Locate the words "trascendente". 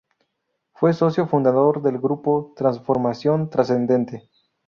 3.51-4.31